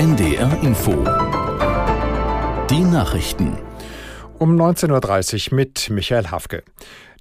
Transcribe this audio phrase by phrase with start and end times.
[0.00, 0.92] NDR Info.
[2.70, 3.58] Die Nachrichten.
[4.38, 6.62] Um 19.30 Uhr mit Michael Hafke.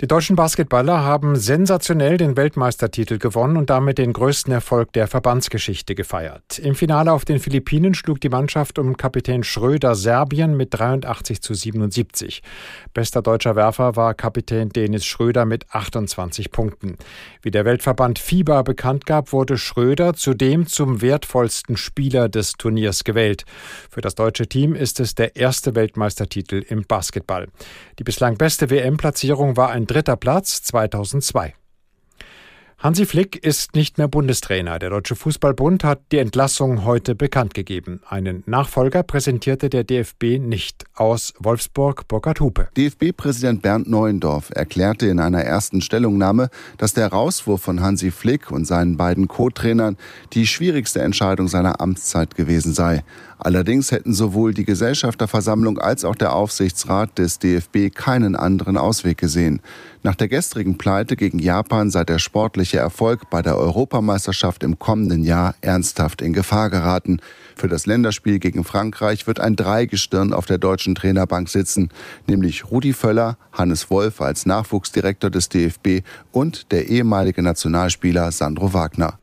[0.01, 5.93] Die deutschen Basketballer haben sensationell den Weltmeistertitel gewonnen und damit den größten Erfolg der Verbandsgeschichte
[5.93, 6.57] gefeiert.
[6.57, 11.53] Im Finale auf den Philippinen schlug die Mannschaft um Kapitän Schröder Serbien mit 83 zu
[11.53, 12.41] 77.
[12.93, 16.95] Bester deutscher Werfer war Kapitän Denis Schröder mit 28 Punkten.
[17.41, 23.43] Wie der Weltverband FIBA bekannt gab, wurde Schröder zudem zum wertvollsten Spieler des Turniers gewählt.
[23.89, 27.49] Für das deutsche Team ist es der erste Weltmeistertitel im Basketball.
[27.99, 31.55] Die bislang beste WM-Platzierung war ein dritter Platz 2002.
[32.77, 34.79] Hansi Flick ist nicht mehr Bundestrainer.
[34.79, 37.99] Der Deutsche Fußballbund hat die Entlassung heute bekannt gegeben.
[38.07, 40.85] Einen Nachfolger präsentierte der DFB nicht.
[40.95, 42.69] Aus Wolfsburg, Burkhard Hupe.
[42.77, 48.63] DFB-Präsident Bernd Neuendorf erklärte in einer ersten Stellungnahme, dass der Rauswurf von Hansi Flick und
[48.63, 49.97] seinen beiden Co-Trainern
[50.31, 53.03] die schwierigste Entscheidung seiner Amtszeit gewesen sei.
[53.41, 59.61] Allerdings hätten sowohl die Gesellschafterversammlung als auch der Aufsichtsrat des DFB keinen anderen Ausweg gesehen.
[60.03, 65.23] Nach der gestrigen Pleite gegen Japan sei der sportliche Erfolg bei der Europameisterschaft im kommenden
[65.23, 67.21] Jahr ernsthaft in Gefahr geraten.
[67.55, 71.89] Für das Länderspiel gegen Frankreich wird ein Dreigestirn auf der deutschen Trainerbank sitzen,
[72.27, 76.01] nämlich Rudi Völler, Hannes Wolf als Nachwuchsdirektor des DFB
[76.33, 79.18] und der ehemalige Nationalspieler Sandro Wagner.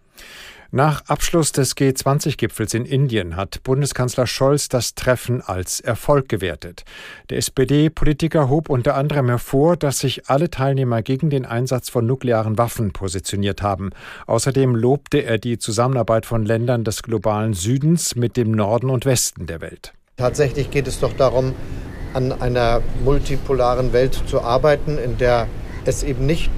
[0.77, 6.85] Nach Abschluss des G20-Gipfels in Indien hat Bundeskanzler Scholz das Treffen als Erfolg gewertet.
[7.31, 12.59] Der SPD-Politiker hob unter anderem hervor, dass sich alle Teilnehmer gegen den Einsatz von nuklearen
[12.59, 13.89] Waffen positioniert haben.
[14.27, 19.47] Außerdem lobte er die Zusammenarbeit von Ländern des globalen Südens mit dem Norden und Westen
[19.47, 19.95] der Welt.
[20.19, 21.55] Tatsächlich geht es doch darum,
[22.13, 25.49] an einer multipolaren Welt zu arbeiten, in der
[25.87, 26.51] es eben nicht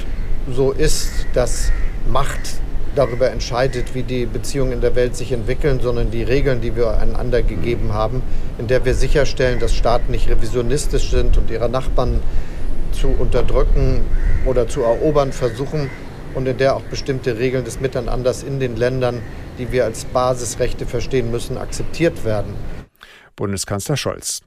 [0.51, 1.71] so ist, dass
[2.11, 2.59] Macht
[2.99, 6.99] darüber entscheidet, wie die Beziehungen in der Welt sich entwickeln, sondern die Regeln, die wir
[6.99, 8.23] einander gegeben haben,
[8.59, 12.21] in der wir sicherstellen, dass Staaten nicht revisionistisch sind und ihre Nachbarn
[12.93, 14.01] zu unterdrücken
[14.45, 15.89] oder zu erobern versuchen
[16.35, 19.23] und in der auch bestimmte Regeln des Miteinanders in den Ländern,
[19.59, 22.55] die wir als Basisrechte verstehen müssen, akzeptiert werden.
[23.37, 24.43] Bundeskanzler Scholz.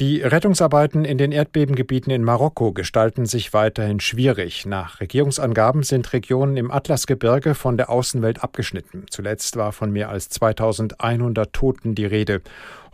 [0.00, 4.64] Die Rettungsarbeiten in den Erdbebengebieten in Marokko gestalten sich weiterhin schwierig.
[4.64, 9.04] Nach Regierungsangaben sind Regionen im Atlasgebirge von der Außenwelt abgeschnitten.
[9.10, 12.40] Zuletzt war von mehr als 2100 Toten die Rede.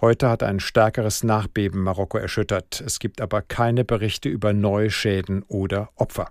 [0.01, 2.83] Heute hat ein stärkeres Nachbeben Marokko erschüttert.
[2.85, 6.29] Es gibt aber keine Berichte über neue Schäden oder Opfer.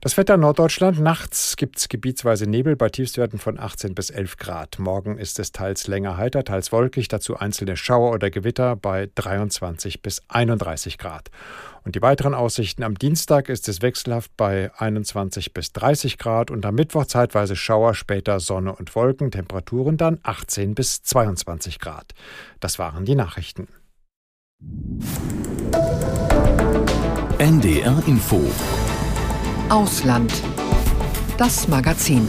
[0.00, 1.00] Das Wetter in Norddeutschland.
[1.00, 4.78] Nachts gibt es gebietsweise Nebel bei Tiefstwerten von 18 bis 11 Grad.
[4.78, 10.02] Morgen ist es teils länger heiter, teils wolkig, dazu einzelne Schauer oder Gewitter bei 23
[10.02, 11.30] bis 31 Grad.
[11.84, 16.64] Und die weiteren Aussichten am Dienstag ist es wechselhaft bei 21 bis 30 Grad und
[16.66, 22.12] am Mittwoch zeitweise Schauer, später Sonne und Wolken, Temperaturen dann 18 bis 22 Grad.
[22.60, 23.68] Das waren die Nachrichten.
[27.38, 28.40] NDR Info
[29.70, 30.30] Ausland.
[31.38, 32.28] Das Magazin.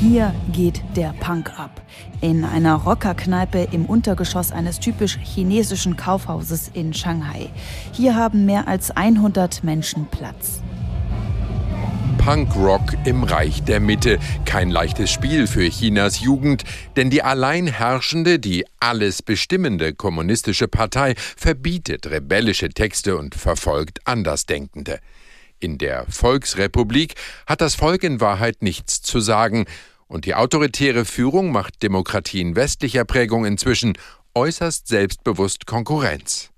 [0.00, 1.80] Hier geht der Punk ab.
[2.20, 7.48] In einer Rockerkneipe im Untergeschoss eines typisch chinesischen Kaufhauses in Shanghai.
[7.92, 10.60] Hier haben mehr als 100 Menschen Platz.
[12.20, 14.18] Punkrock im Reich der Mitte.
[14.44, 16.64] Kein leichtes Spiel für Chinas Jugend,
[16.94, 25.00] denn die allein herrschende, die alles bestimmende kommunistische Partei verbietet rebellische Texte und verfolgt Andersdenkende.
[25.60, 27.14] In der Volksrepublik
[27.46, 29.64] hat das Volk in Wahrheit nichts zu sagen,
[30.06, 33.94] und die autoritäre Führung macht Demokratien westlicher Prägung inzwischen
[34.34, 36.50] äußerst selbstbewusst Konkurrenz.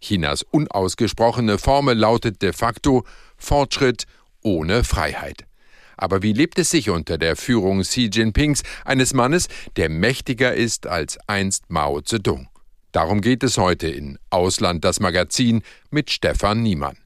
[0.00, 3.04] Chinas unausgesprochene Formel lautet de facto
[3.36, 4.06] Fortschritt
[4.44, 5.44] ohne Freiheit.
[5.96, 10.86] Aber wie lebt es sich unter der Führung Xi Jinpings, eines Mannes, der mächtiger ist
[10.86, 12.48] als einst Mao Zedong?
[12.92, 16.96] Darum geht es heute in Ausland das Magazin mit Stefan Niemann.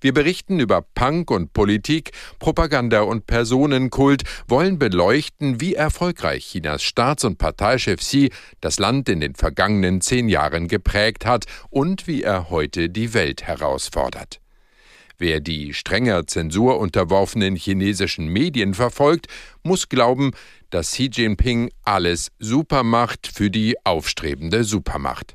[0.00, 7.24] Wir berichten über Punk und Politik, Propaganda und Personenkult, wollen beleuchten, wie erfolgreich Chinas Staats-
[7.24, 8.30] und Parteichef Xi
[8.60, 13.42] das Land in den vergangenen zehn Jahren geprägt hat und wie er heute die Welt
[13.42, 14.40] herausfordert.
[15.20, 19.26] Wer die strenger Zensur unterworfenen chinesischen Medien verfolgt,
[19.64, 20.30] muss glauben,
[20.70, 25.34] dass Xi Jinping alles super macht für die aufstrebende Supermacht.